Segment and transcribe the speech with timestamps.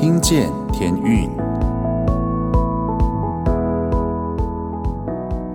[0.00, 1.28] 听见天运，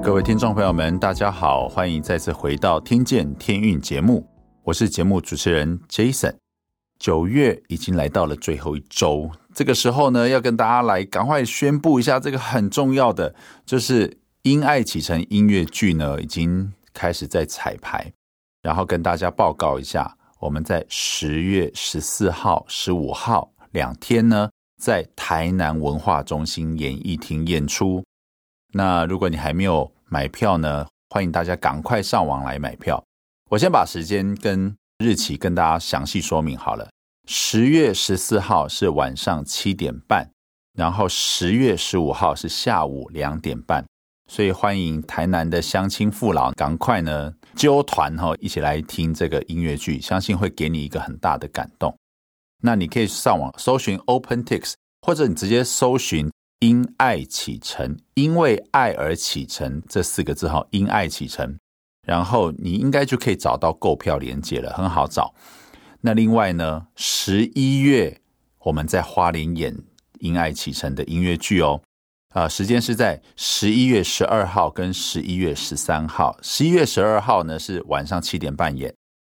[0.04, 4.24] 各位听众朋友们，大家好，欢迎再次回到《听见天运》节目，
[4.62, 6.36] 我是节目主持人 Jason。
[7.00, 13.34] 九月已经来到了最后一周，这个时候呢，要跟大家来赶快宣布一下这个很重要的，
[13.66, 14.08] 就是
[14.44, 18.14] 《因爱启程》音乐剧呢，已经开始在彩排，
[18.62, 20.16] 然后跟大家报告一下。
[20.38, 24.50] 我们在十月十四号、十五号两天呢，
[24.82, 28.02] 在台南文化中心演艺厅演出。
[28.72, 33.04] 那如果你还没有买票呢，欢迎大家赶快上网来买票。
[33.50, 36.90] 我先把时间跟日期跟大家详细说明好了。
[37.28, 40.30] 十月十四号是晚上七点半，
[40.78, 43.84] 然后十月十五号是下午两点半。
[44.32, 51.94] 所以欢迎台南的乡亲父老赶快呢揪团哈，一起来听这个音乐剧，相信会给你一个很大的感动。
[52.66, 56.32] 那你可以上网搜寻 OpenTix，或者你直接搜寻
[56.62, 61.60] “因爱启程”，因为爱而启程这四个字哈，“因爱启程”，
[62.08, 65.32] 然后你应该就可以找到购票连接了，很好找。
[66.02, 68.20] 那另外呢，十一月
[68.58, 69.72] 我们在花莲演
[70.18, 71.80] 《因爱启程》的音乐剧哦。
[72.34, 76.36] 啊，时间是在十一月十二号跟十一月十三号。
[76.42, 78.92] 十一月十二号呢是晚上七点半演，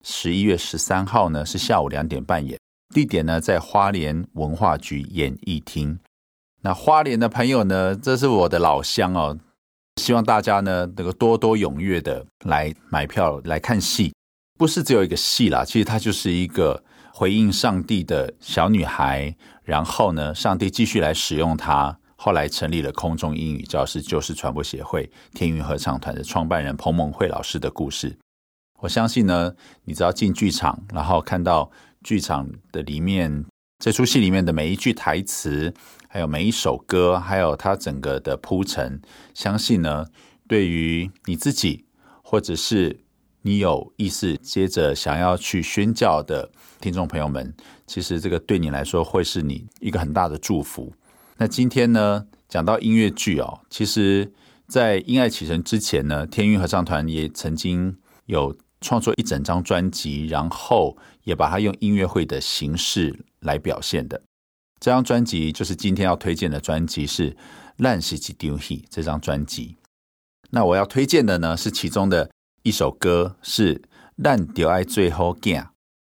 [0.05, 2.57] 十一月十三号呢是下午两点半演。
[2.95, 5.99] 地点呢在花莲文化局演艺厅。
[6.63, 9.39] 那花莲的朋友呢，这是我的老乡哦，
[9.97, 14.13] 希望大家呢能够多多踊跃的来买票来看戏。
[14.59, 21.99] 不是只有一个戏啦，其实它就是一个回应上帝的小女孩，然后呢，上帝继续来使用她。
[22.19, 28.19] 后来成立了空中英语教室救世传播协会天韵合唱团的创办人彭孟惠老师的故事。
[28.81, 31.71] 我相信呢，你只要进剧场，然后看到
[32.03, 33.45] 剧场的里面
[33.79, 35.73] 这出戏里面的每一句台词，
[36.09, 39.01] 还有每一首歌，还有它整个的铺陈，
[39.35, 40.07] 相信呢，
[40.49, 41.85] 对于你自己，
[42.23, 43.01] 或者是
[43.43, 47.55] 你有意识接着想要去宣教的听众朋友们，
[47.87, 50.93] 其实这个对你来说会是你一个很大的祝福。
[51.37, 54.33] 那今天呢，讲到音乐剧哦，其实，
[54.67, 64.23] 在《因爱启程》之前呢，天韵合唱团也曾经有创作一整张专辑，然后也把它用音乐会的形式来表现的。
[64.79, 67.31] 这张专辑就是今天要推荐的专辑，是
[67.79, 69.77] 《咱是一场戏》这张专辑。
[70.51, 72.31] 那我要推荐的呢，是其中的
[72.63, 73.75] 一首歌，是
[74.23, 75.63] 《咱就爱做好囝》。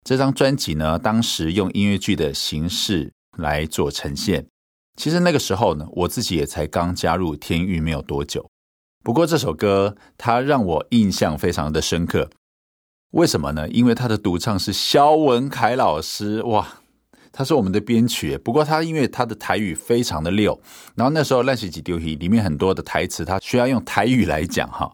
[0.03, 4.45] 这张专辑呢，当时用音乐剧的形式来做呈现。
[4.97, 8.49] 其实那个时候呢，我自己也才刚加入天域没有多久。
[9.03, 12.29] 不过这首歌它让我印象非常的深刻，
[13.15, 13.67] 为什么呢？
[13.69, 16.67] 因为他的独唱是萧文凯老师，哇，
[17.31, 18.37] 他是我们的编曲。
[18.37, 20.59] 不过他因为他的台语非常的溜，
[20.95, 24.93] 然后那时候《咱是一场戏》里面很多的台词，他需要用台语来讲哈。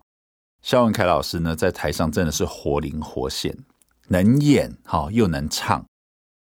[0.61, 3.57] 萧文凯老师呢，在台上真的是活灵活现，
[4.09, 5.83] 能演哈又能唱，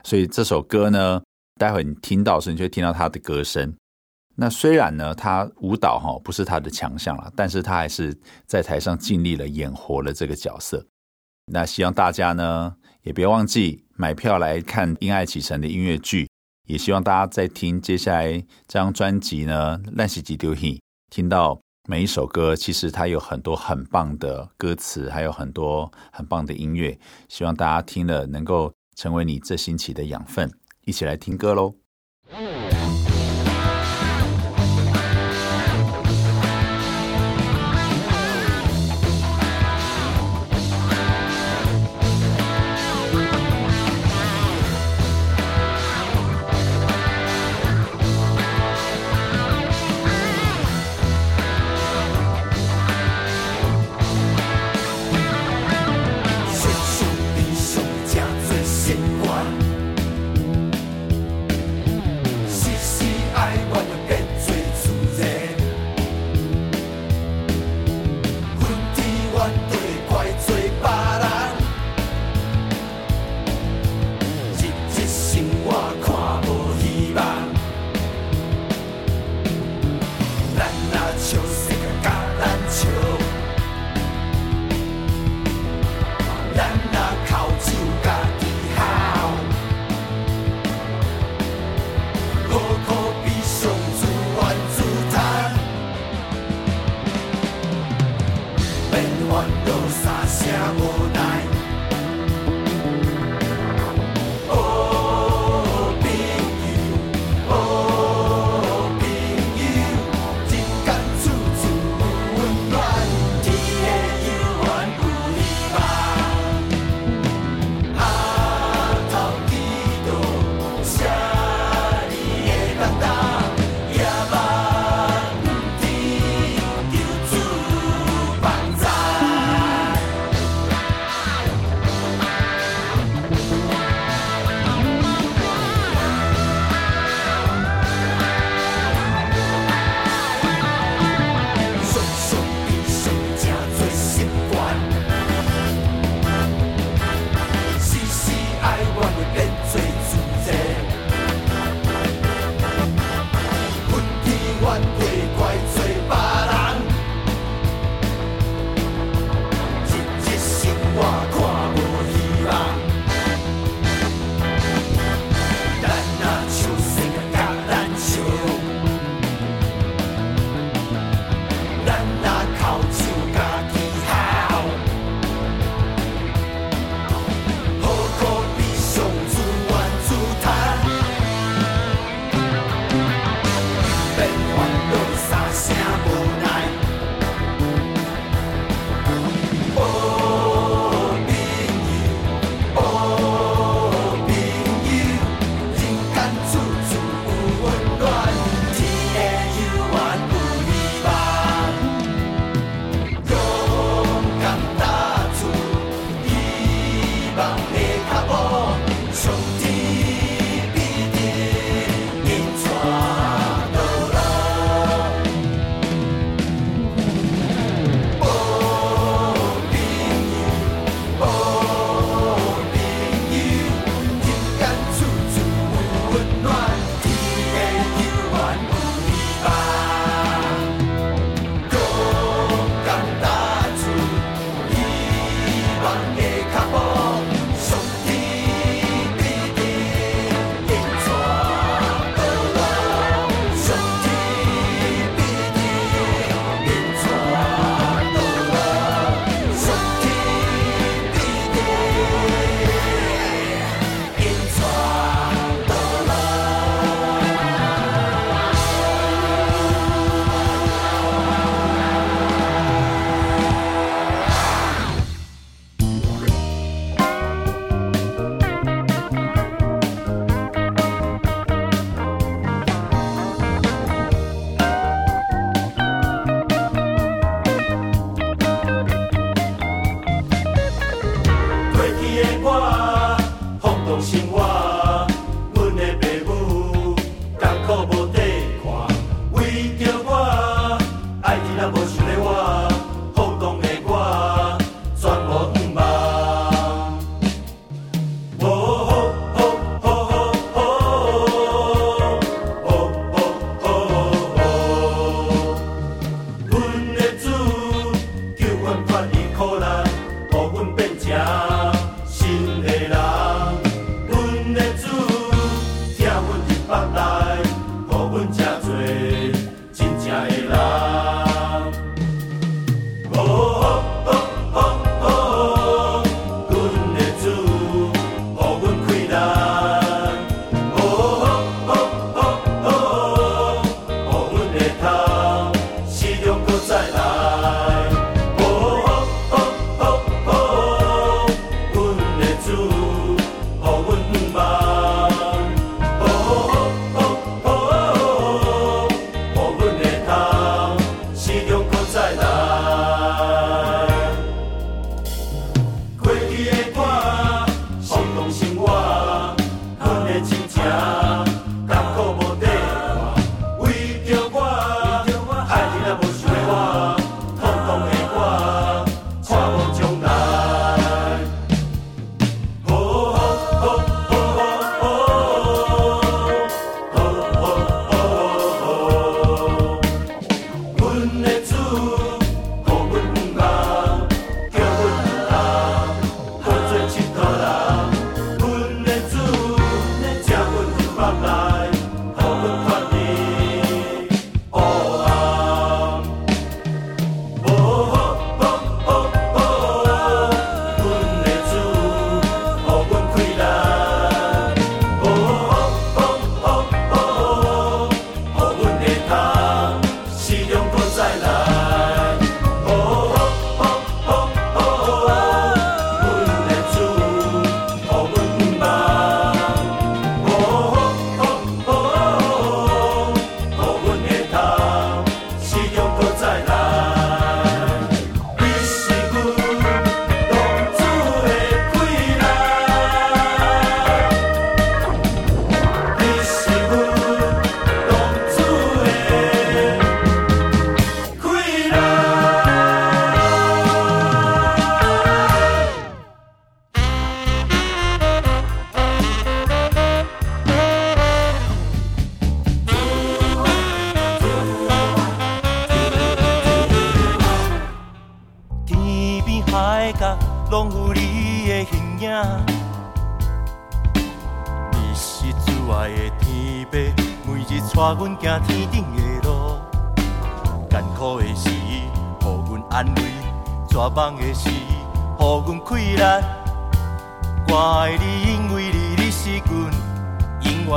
[0.03, 1.22] 所以这首歌呢。
[1.59, 3.75] 待会你听到时，你就会听到他的歌声。
[4.35, 10.84] 那虽然呢，他舞蹈哈不是他的强项了，但是他还是在台上尽力了演活了这个角色。
[11.51, 16.27] 那希望大家呢也别忘记买票来看《因爱启程》的音乐剧。
[16.67, 18.31] 也希望大家在听接下来
[18.67, 20.75] 这张专辑呢《咱是一场戏》，
[21.09, 26.95] 听到每一首歌，其实它有很多很棒的歌词，还有很多很棒的音乐。
[27.27, 30.51] 希望大家听了能够成为你这星期的养分。
[30.85, 31.73] 一起来听歌喽！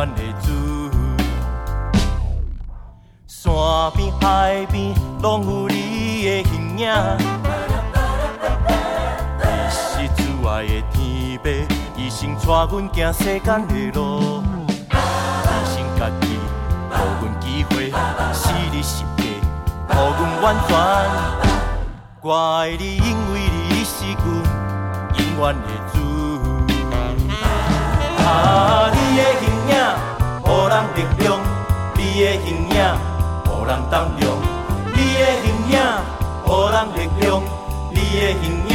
[0.03, 0.51] 阮的主，
[3.29, 3.53] 山
[3.95, 4.93] 边海边
[5.23, 6.91] 拢有你的形影。
[9.39, 9.81] 你是
[10.17, 10.19] 挚
[10.49, 11.47] 爱的天父，
[11.97, 14.43] 一生带阮行世间路。
[16.21, 16.37] 己，
[16.91, 17.93] 给阮机会，
[18.35, 19.23] 是你是你，
[19.87, 20.71] 给阮完全。
[22.23, 24.27] 我爱你，因为你你是阮
[25.15, 25.82] 永远的。
[28.33, 28.91] 啊！
[28.95, 29.75] 你的形影，
[30.47, 31.27] 予人力量，
[31.95, 32.77] 你的形影，
[33.45, 34.23] 予人胆量，
[34.95, 35.75] 你的形影，
[36.47, 37.43] 予人力量，
[37.91, 38.75] 你的形影，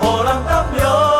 [0.00, 1.15] 予人胆量。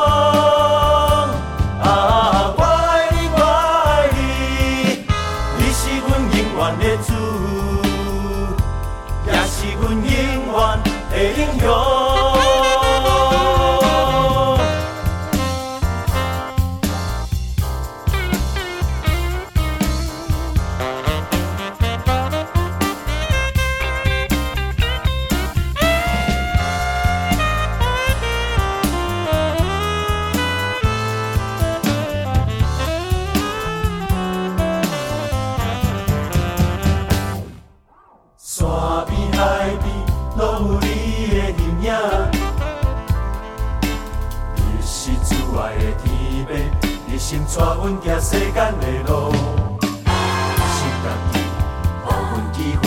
[47.87, 49.31] 阮行世间的路。
[49.31, 52.85] 是家己，予阮机会，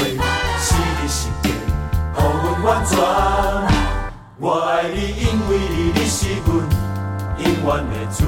[0.59, 2.91] 是你实践，予阮完全。
[4.39, 6.47] 我爱你，因为你,你是阮
[7.37, 8.19] 永远的主。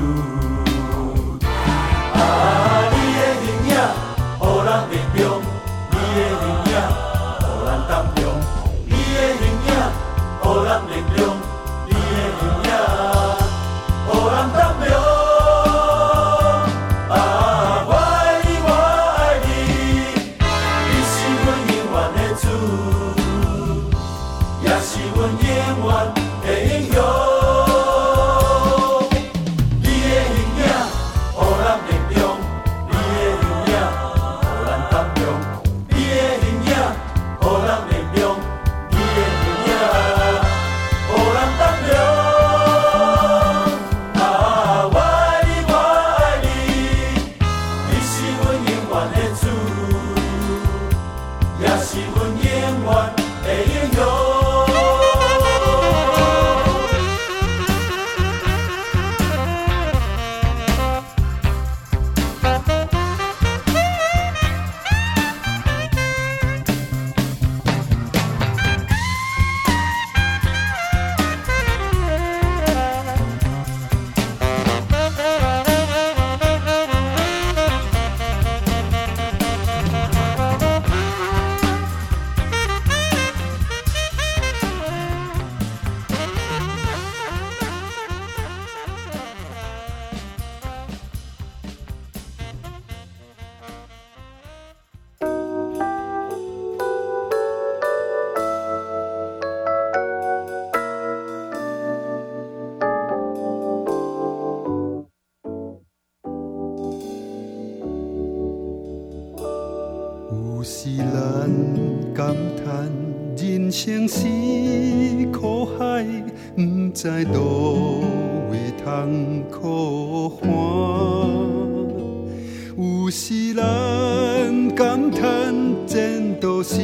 [125.12, 125.54] 咱感叹
[125.88, 126.80] 前途是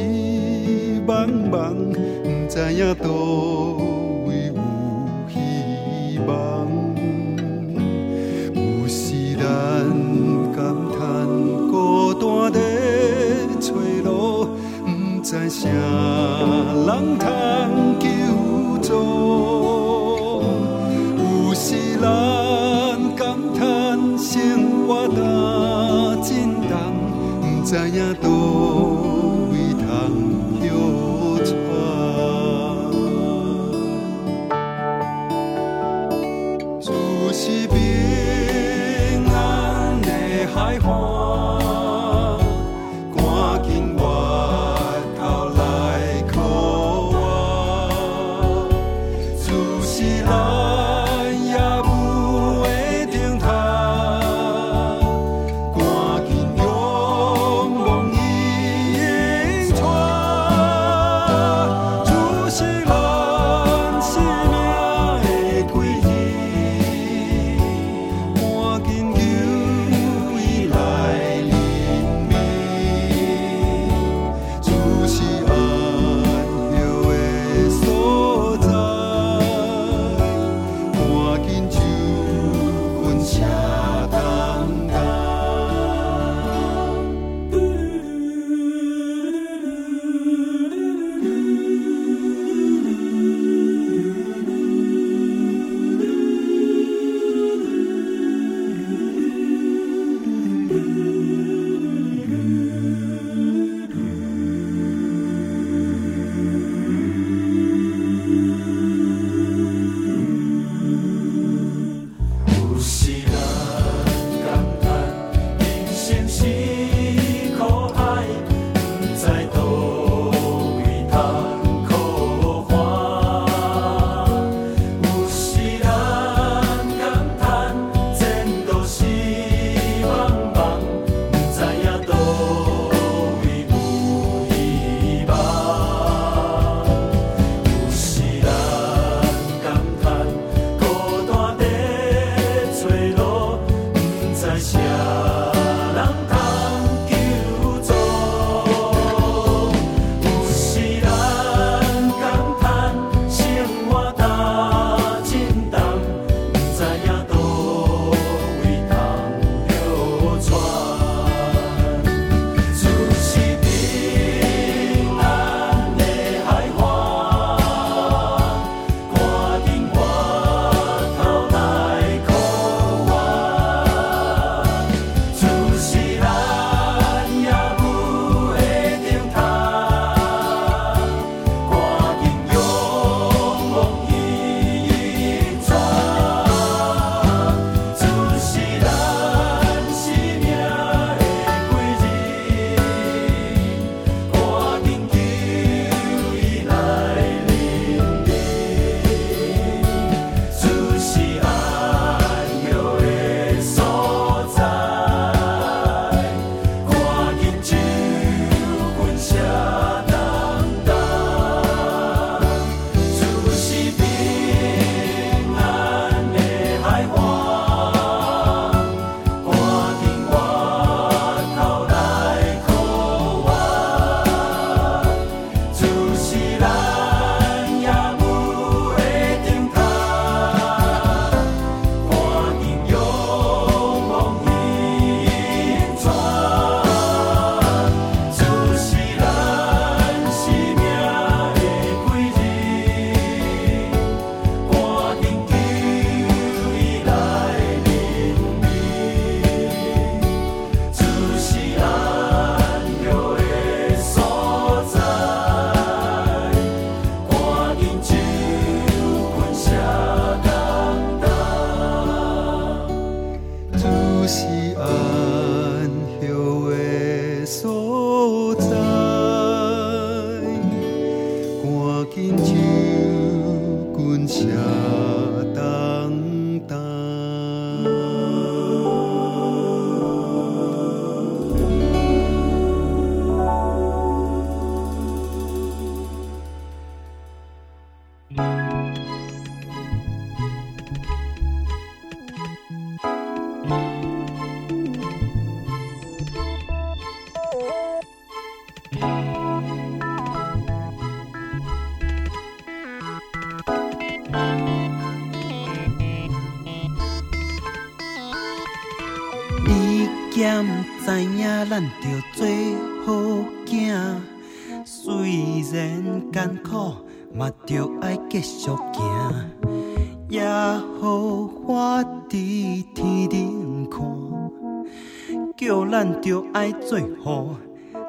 [1.06, 3.08] 茫茫，不知影倒
[4.26, 4.60] 位有
[5.28, 6.68] 希望。
[8.54, 9.42] 有时咱
[10.54, 10.58] 感
[10.92, 10.98] 叹
[11.70, 12.60] 孤单在
[13.60, 13.72] 找
[14.04, 14.48] 路，
[14.84, 14.88] 不
[15.22, 17.26] 知啥人通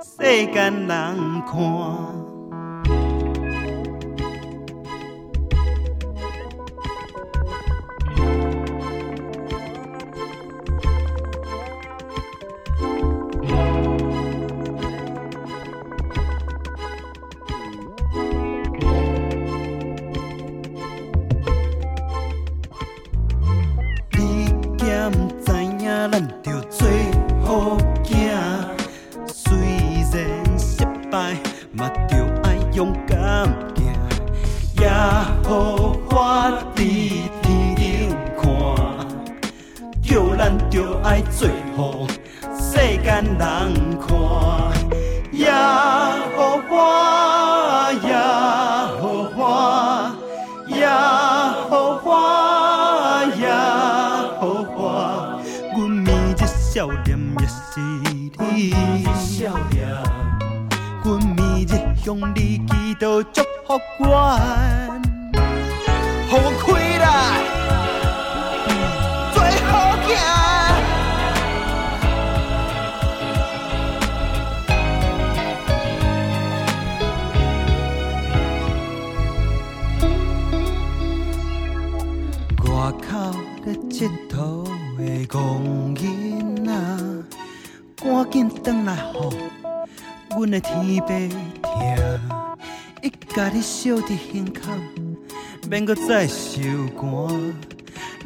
[0.01, 2.18] 世间人看。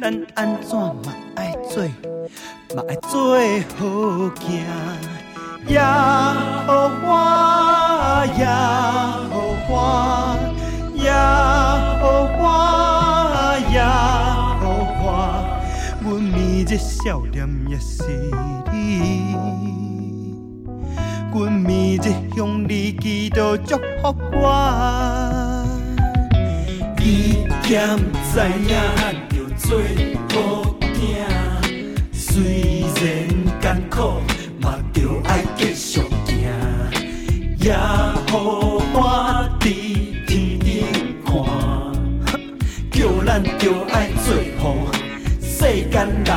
[0.04, 1.82] 咱安怎嘛爱做，
[2.76, 3.38] 嘛爱做
[3.78, 3.86] 好
[4.36, 4.44] 囝。
[5.66, 7.08] 也好我，
[8.36, 9.32] 也好
[9.66, 9.72] 我，
[10.94, 12.04] 也好
[12.36, 12.44] 我，
[13.72, 14.62] 也好
[15.00, 15.08] 我。
[16.02, 18.04] 阮面这笑脸也是
[18.70, 19.34] 你，
[21.32, 25.64] 阮面这向你祈祷祝福我。
[26.98, 27.96] 你兼
[28.30, 28.38] 知
[28.68, 28.76] 影，
[29.66, 29.78] 做
[30.28, 30.92] 好囝。
[32.12, 32.32] 虽
[33.00, 33.02] 然
[33.60, 34.20] 艰苦，
[34.60, 36.32] 嘛着爱继续行。
[37.58, 38.32] 也好
[38.92, 38.98] 我
[39.58, 39.64] 伫
[40.26, 40.84] 天顶
[41.24, 41.32] 看，
[42.90, 44.26] 叫咱着爱做
[44.58, 44.62] 好
[45.40, 46.28] 世间人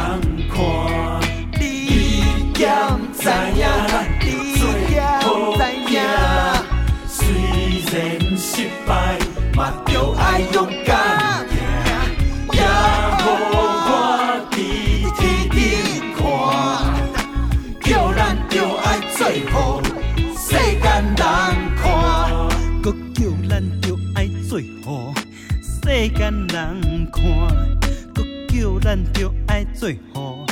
[28.88, 30.46] 咱着爱做好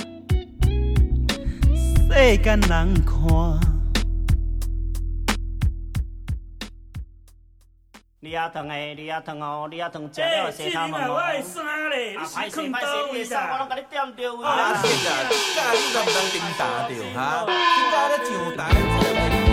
[2.12, 3.16] 世间人看。
[8.20, 11.16] 你牙疼诶，你牙疼哦，你牙疼食了洗头毛哦。
[11.16, 11.60] 啊，歹势
[12.60, 14.84] 歹势，你的衫我拢甲你点着位啊！
[14.84, 19.45] 是啊，今仔你都毋通顶打着哈，今仔咧上台。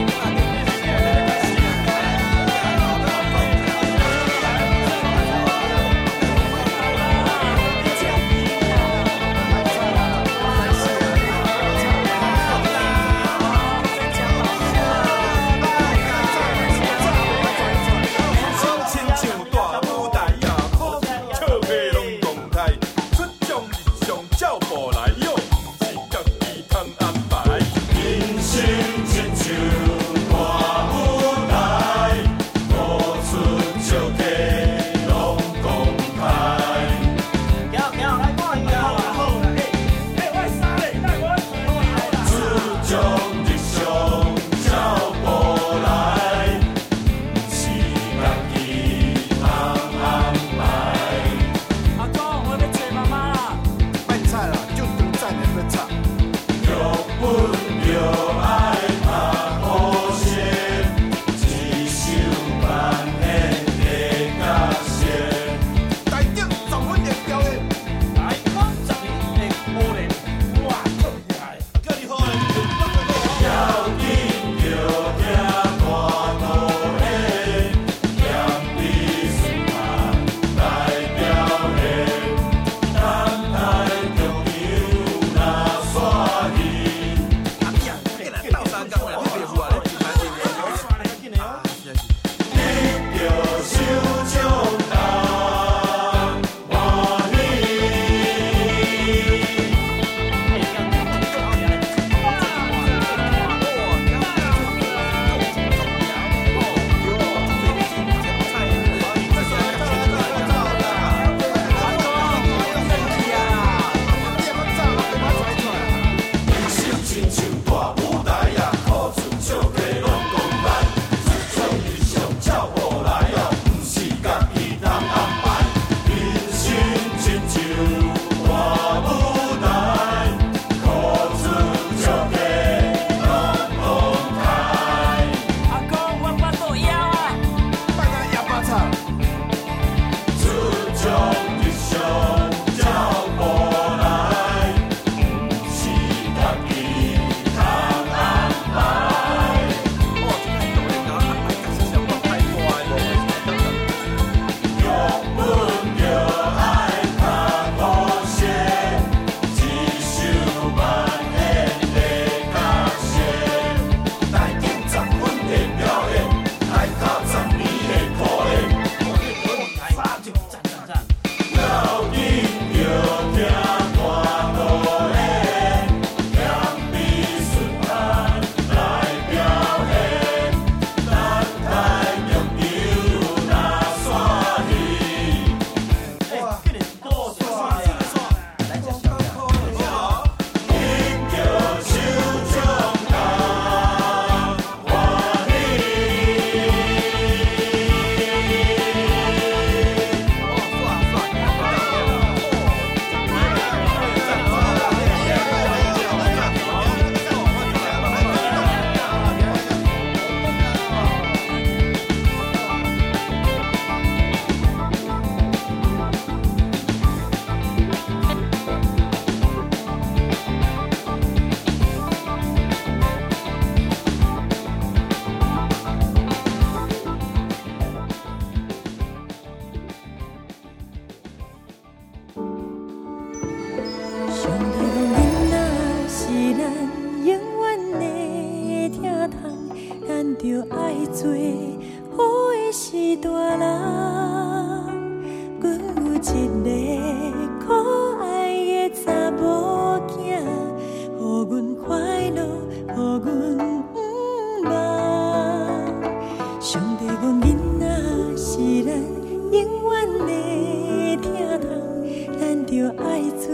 [262.83, 263.47] 着爱做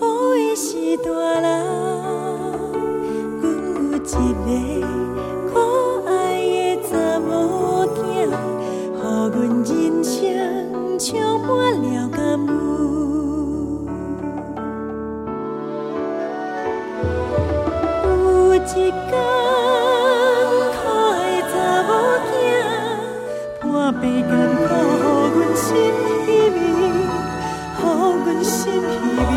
[0.00, 1.10] 好的是大
[1.42, 1.44] 人，
[3.42, 4.48] 阮有一个
[5.52, 5.54] 可
[6.06, 7.28] 爱的查某
[7.94, 8.32] 仔，予
[8.96, 9.68] 阮人
[10.02, 10.18] 生
[10.98, 11.06] 充
[11.42, 11.48] 满
[11.82, 12.48] 了感恩。
[18.06, 18.08] 有
[18.54, 18.90] 一天，
[20.72, 20.80] 可
[21.12, 21.20] 爱
[21.52, 21.88] 查某
[22.24, 22.28] 仔
[23.60, 23.68] 半
[24.00, 24.72] 病艰苦，
[25.28, 26.09] 予阮心。
[28.70, 29.29] to people.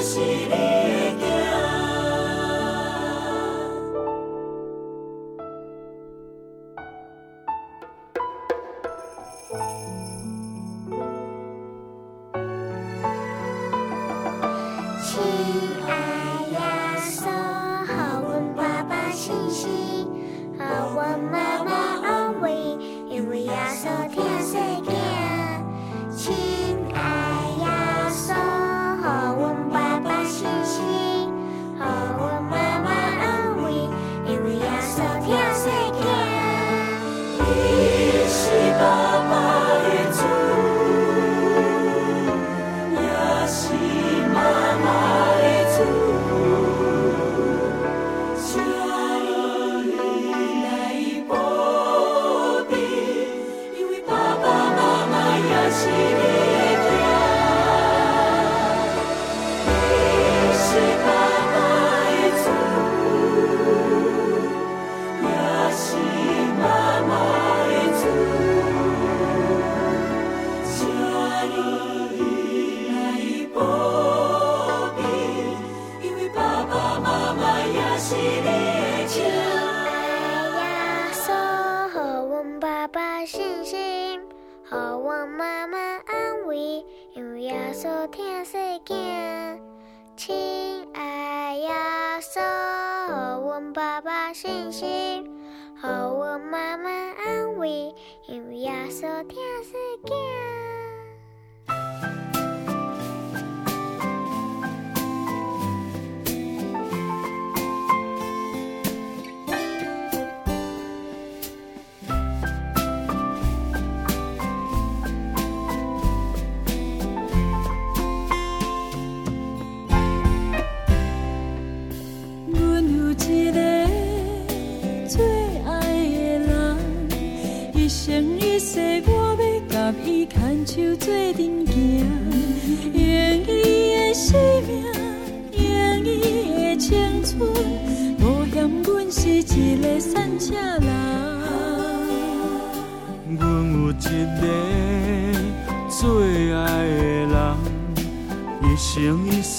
[0.00, 0.69] Yeshua.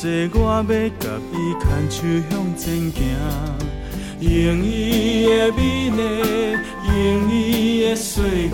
[0.04, 3.00] 这我要甲伊牵手向前行，
[4.20, 6.02] 用伊的美丽，
[6.88, 8.52] 用伊的岁月，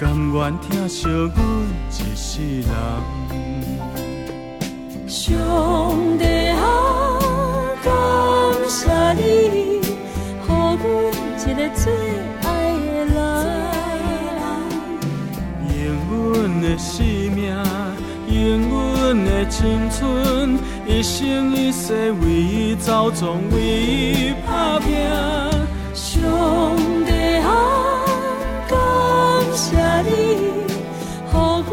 [0.00, 1.30] 甘愿疼惜阮
[1.92, 2.70] 一世人。
[5.06, 5.22] 上
[6.18, 6.60] 帝啊，
[7.84, 7.88] 感
[8.68, 9.20] 谢你，
[10.44, 10.82] 给阮
[11.38, 11.86] 一个最
[12.42, 12.48] 爱
[12.82, 13.16] 的人，
[15.84, 17.46] 用阮的生命，
[18.28, 18.36] 用
[18.68, 20.37] 阮的青春。
[20.98, 24.96] 一生一世为伊走闯，为伊打拼。
[25.94, 26.20] 上
[27.06, 28.02] 帝啊，
[28.66, 28.76] 感
[29.54, 30.10] 谢你，
[30.42, 31.70] 予阮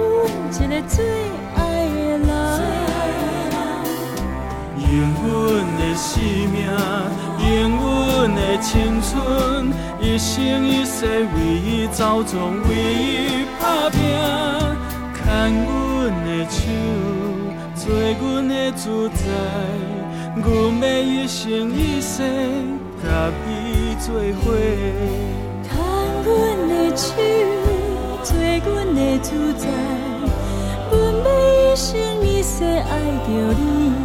[0.52, 1.04] 一个最
[1.56, 1.58] 爱
[1.90, 2.30] 的人。
[4.94, 5.28] 用阮
[5.80, 6.22] 的生
[6.54, 6.70] 命，
[7.50, 13.98] 用阮的青春，一生一世为伊走闯，为伊打拼。
[15.16, 15.26] 牵
[15.66, 17.35] 阮的手。
[17.86, 19.22] 做阮的主宰，
[20.44, 22.24] 阮要一生一世
[23.04, 24.58] 甲你做伙，
[25.62, 25.70] 牵
[26.26, 26.26] 阮
[26.68, 27.14] 的手，
[28.24, 29.70] 做阮的主宰，
[30.90, 31.28] 阮要
[31.62, 31.94] 一生
[32.26, 32.90] 一世爱
[33.28, 34.05] 着你。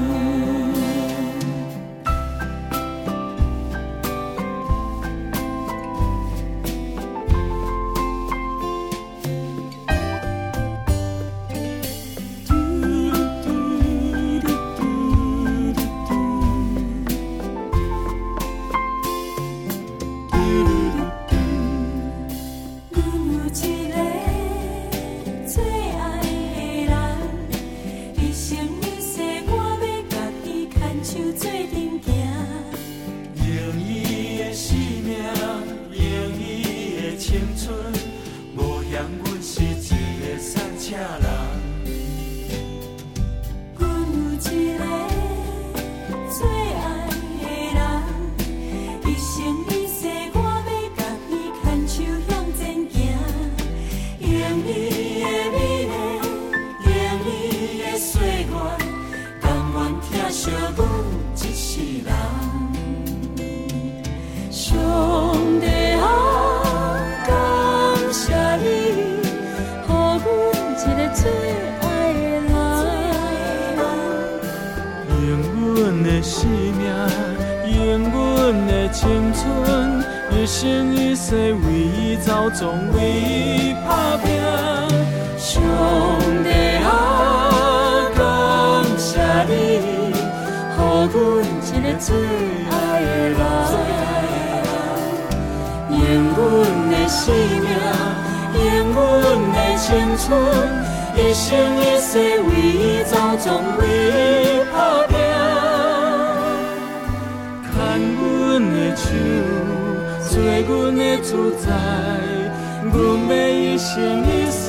[112.93, 113.93] 阮要一生
[114.27, 114.65] 一世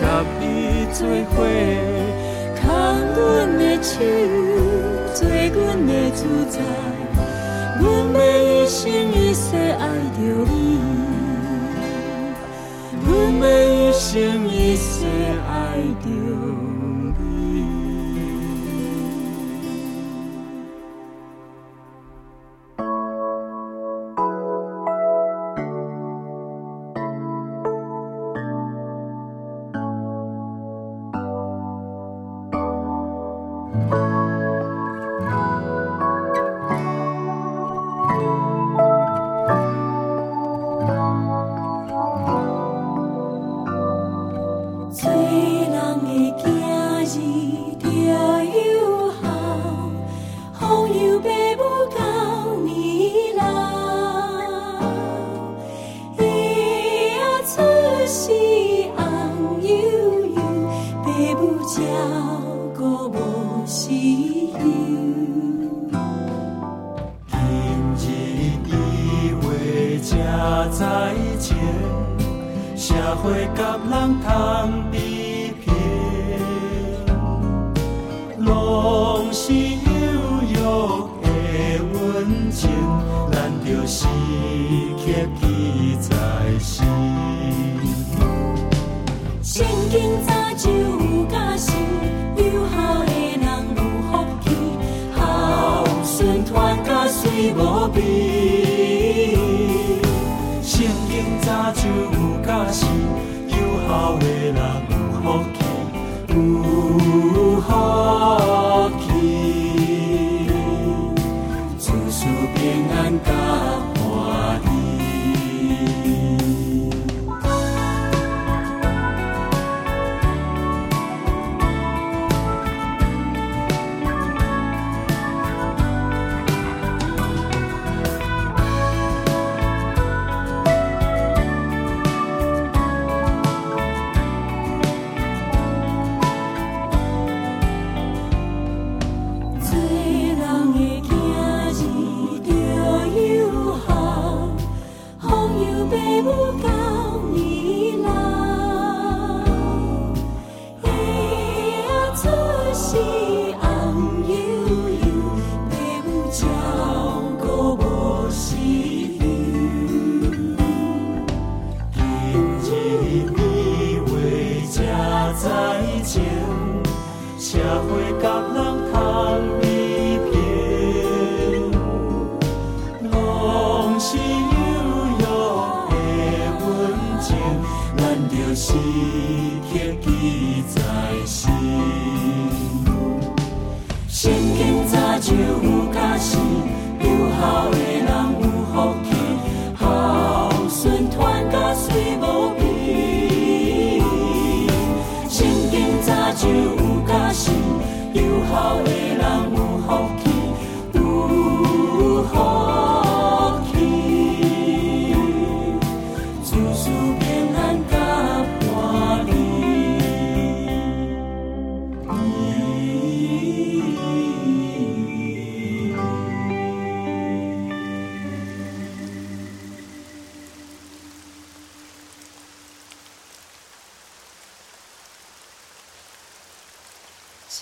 [0.00, 0.02] 甲
[0.40, 0.42] 你
[0.92, 1.34] 做伙，
[2.56, 2.62] 牵
[3.14, 3.16] 阮
[3.58, 3.94] 的手，
[5.14, 6.20] 做阮的主
[6.50, 6.54] 宰。
[7.78, 7.84] 阮
[8.14, 9.82] 要一生一世爱
[10.16, 10.18] 着
[10.48, 10.80] 你，
[13.04, 13.06] 阮
[13.40, 13.44] 要
[13.90, 15.04] 一生一世
[15.46, 15.54] 爱
[16.02, 16.06] 着。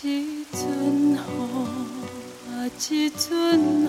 [0.02, 1.16] 一阵雨
[2.50, 3.88] 啊一阵雨，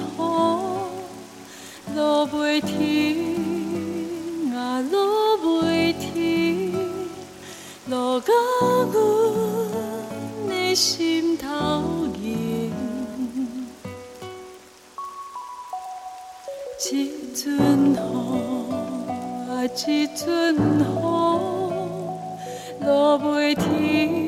[1.95, 6.73] 落袂停啊落袂停，
[7.87, 8.31] 落甲
[8.93, 8.93] 阮
[10.47, 11.47] 的心头
[12.13, 12.71] 墘。
[16.91, 17.97] 一阵雨
[19.49, 20.83] 啊一阵雨，
[22.81, 24.24] 落袂停。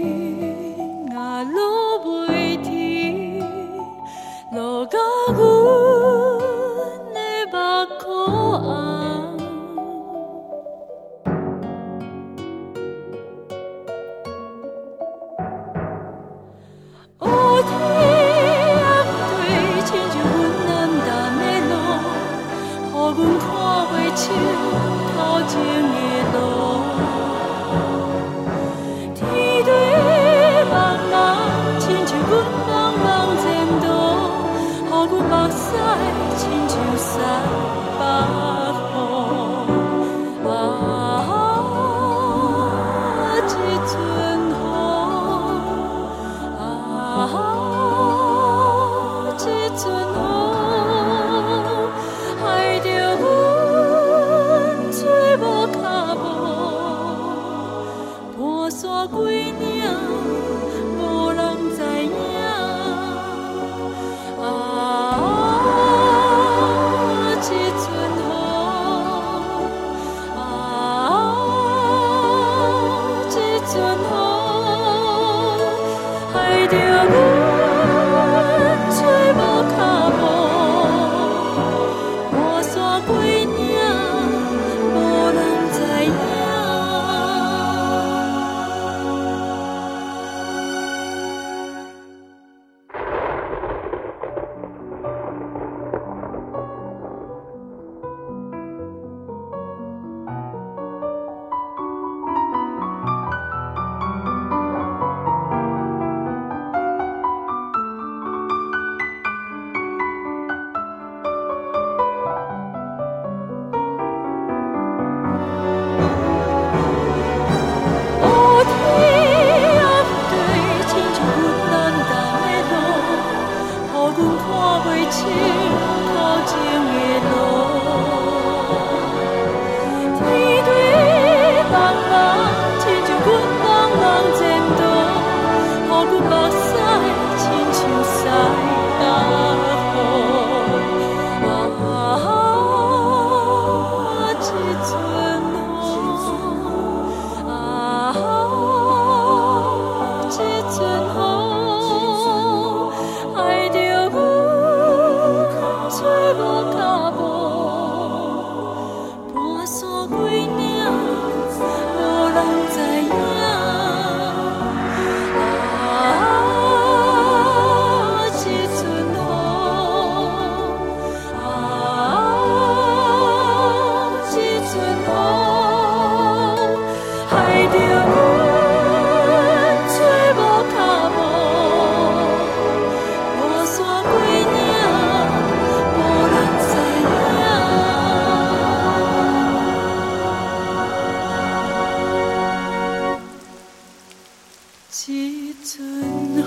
[195.06, 196.02] 一阵
[196.34, 196.41] 雨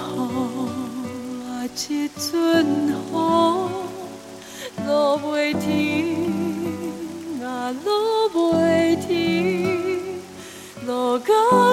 [1.46, 2.92] 啊，一阵雨，
[4.84, 10.20] 落袂停啊，落袂停，
[10.84, 11.69] 落到。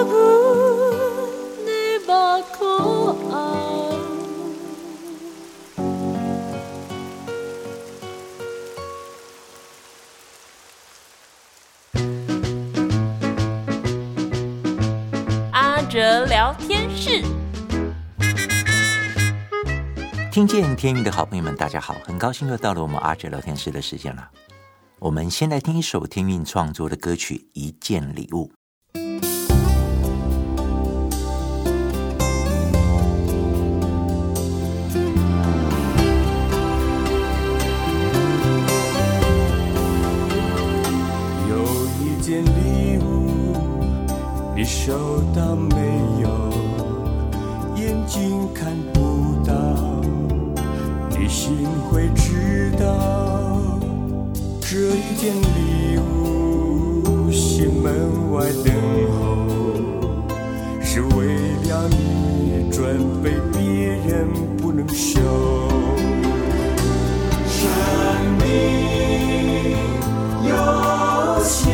[20.38, 24.30] 听见天韵的好朋友们，大家好，很高兴又到了我们阿哲聊天室的时间了。
[25.00, 28.48] 我们先来听一首天韵创作的歌曲《一件礼物》。
[41.48, 41.64] 有
[41.98, 43.56] 一件礼物，
[44.54, 45.74] 你收到没
[46.22, 46.52] 有？
[47.74, 49.07] 眼睛看不，
[51.28, 53.78] 心会知道。
[54.60, 58.74] 这一件礼物，心门外等
[59.18, 59.18] 候，
[60.82, 61.26] 是为
[61.68, 63.58] 了你准备，别
[64.06, 64.26] 人
[64.56, 65.20] 不能收。
[67.46, 67.60] 生
[68.38, 68.46] 命
[70.48, 70.50] 有
[71.42, 71.66] 限，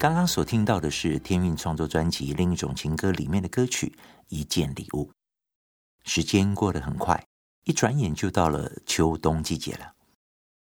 [0.00, 3.94] 刚刚所听到的是天韵创作专辑《另一种情歌》里面的歌曲
[4.28, 5.04] 《一件礼物》。
[6.04, 7.22] 时间过得很快，
[7.64, 9.92] 一转眼就到了秋冬季节了。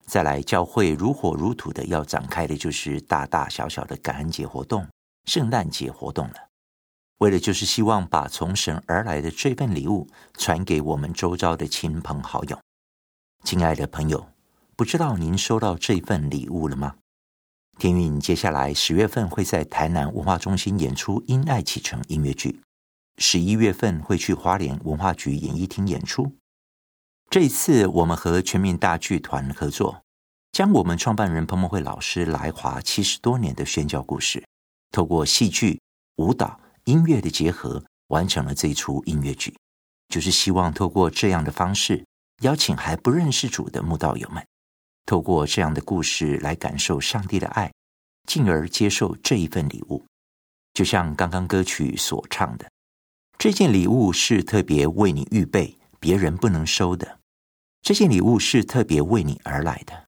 [0.05, 4.87] 再来，教会如火如荼的要展开的就是大大小小的感恩节活动、
[5.25, 6.35] 圣诞节活动了。
[7.17, 10.07] 为了就是希望把从神而来的这份礼物
[10.37, 12.57] 传给我们周遭的亲朋好友。
[13.43, 14.29] 亲爱的朋友，
[14.77, 16.95] 不知道您收到这份礼物了吗？
[17.77, 22.61] 天韵接下来十月份会在台南文化中心演出《因爱启程》音乐剧，
[23.17, 26.31] 十一月份会去花莲文化局演艺厅演出。
[27.29, 30.01] 这一次，我们和全民大剧团合作，
[30.53, 34.45] 将我们创办人彭蒙惠老师来华七十多年的宣教故事，
[34.91, 35.81] 透过戏剧、
[36.15, 39.53] 舞蹈、音乐的结合，完成了这一出音乐剧。
[40.07, 42.05] 就是希望透过这样的方式，
[42.41, 44.45] 邀请还不认识主的慕道友们。
[45.05, 47.71] 透过这样的故事来感受上帝的爱，
[48.27, 50.03] 进而接受这一份礼物。
[50.73, 52.69] 就像刚刚歌曲所唱的，
[53.37, 57.19] 这件礼物是特别为你预备，别人不能收的。
[57.81, 60.05] 这件礼物是特别为你而来的。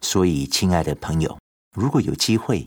[0.00, 1.38] 所以，亲爱的朋友，
[1.76, 2.66] 如果有机会，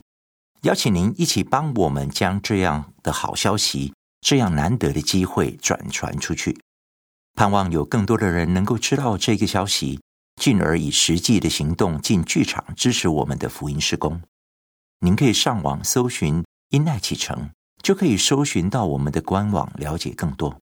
[0.61, 6.57] 邀请您一起帮我们将这样的好消息这样难得的机会转传出去，
[7.33, 9.99] 盼望有更多的人能够知道这个消息，
[10.35, 14.21] 进而以实际的行动进剧场支持我们的福音事工。
[14.99, 17.49] 您可以上网搜寻“因爱启程”，
[17.81, 20.57] 就可以搜寻到我们的官网，了解更多。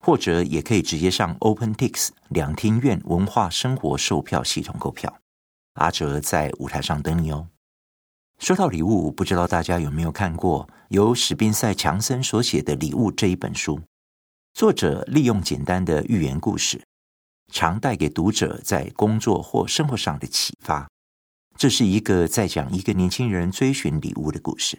[0.00, 5.18] 或者也可以直接上 OpenTix 两厅院文化生活售票系统购票。
[5.74, 7.48] 阿哲在舞台上等你哦。
[8.38, 13.80] 说到礼物，不知道大家有没有看过由史宾塞·强森所写的《礼物》这一本书？
[14.52, 16.84] 作者利用简单的寓言故事，
[17.54, 20.90] 常带给读者在工作或生活上的启发。
[21.56, 24.76] 这是一个在讲一个年轻人追寻礼物的故事，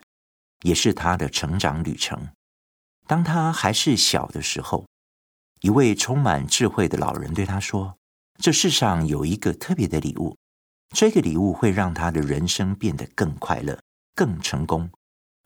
[0.64, 2.28] 也是他的成长旅程。
[3.08, 4.86] 当他还是小的时候，
[5.62, 7.96] 一位充满智慧的老人对他说
[8.44, 10.36] ：“这世上有一个特别的礼物。”
[10.94, 13.80] 这个礼物会让他的人生变得更快乐、
[14.14, 14.90] 更成功，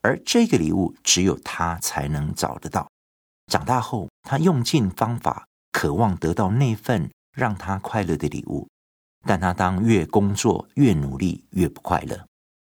[0.01, 2.89] 而这个礼物只有他才能找得到。
[3.45, 7.09] 长大后，他用尽方法，渴望得到那份
[7.39, 8.67] 让他快乐的礼物，
[9.25, 12.27] 但他当越工作越努力，越不快乐，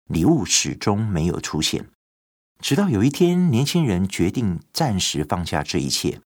[0.10, 1.86] 礼物始终没有出现。
[2.60, 6.22] 直到有一天，年轻人决定暂时放下这一切，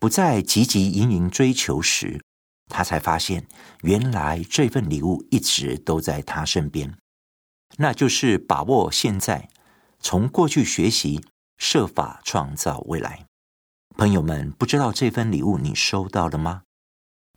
[0.00, 2.20] 不再汲汲营营追求时，
[2.68, 3.46] 他才发现，
[3.82, 6.98] 原来这份礼物一直都在他身边，
[7.76, 9.48] 那就是把握现在，
[10.00, 11.24] 从过去学习，
[11.58, 13.24] 设法创造未来。
[13.96, 16.62] 朋友们，不知道这份礼物你收到了吗？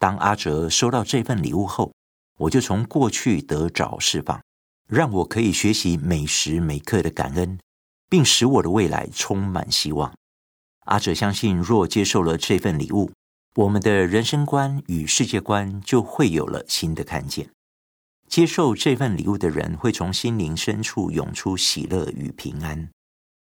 [0.01, 1.93] 当阿哲收到这份礼物后，
[2.39, 4.41] 我就从过去得着释放，
[4.89, 7.59] 让我可以学习每时每刻的感恩，
[8.09, 10.11] 并使我的未来充满希望。
[10.85, 13.11] 阿哲相信，若接受了这份礼物，
[13.57, 17.51] 我们的人生观与世界观就会有了新的看见。
[18.27, 22.89] 接受这份礼物的人会从心灵深处涌出喜乐与平安。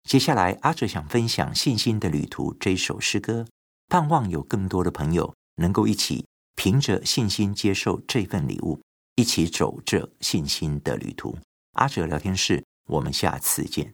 [0.02, 3.46] 接下来，阿哲想分享《信心的旅途》这首诗歌，
[3.88, 6.26] 盼望有更多的朋友能够一起
[6.60, 8.82] 凭着信心接受这份礼物
[9.16, 11.38] 一起走着信心的旅途。
[11.76, 13.94] 阿哲聊天室我们下次见。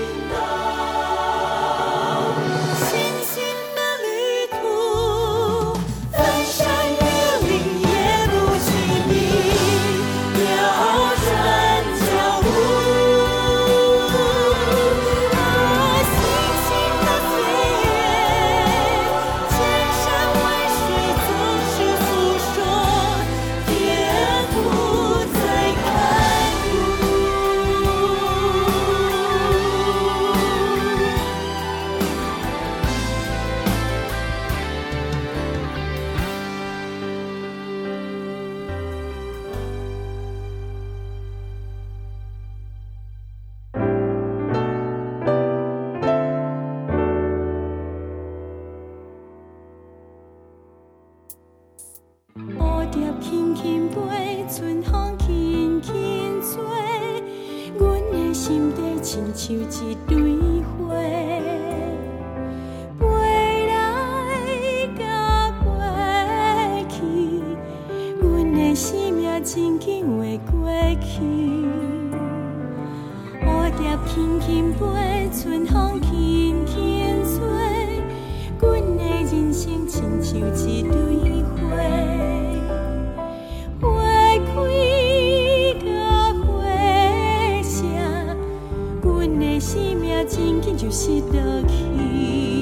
[90.29, 92.60] 生命亲像一蕊